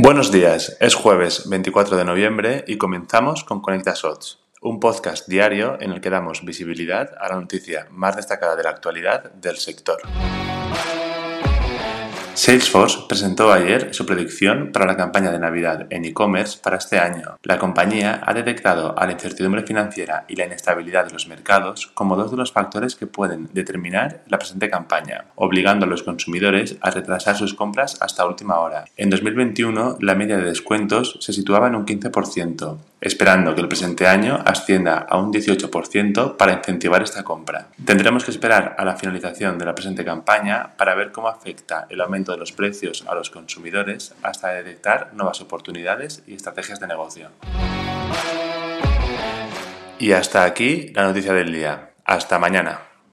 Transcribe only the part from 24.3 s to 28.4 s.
presente campaña, obligando a los consumidores a retrasar sus compras hasta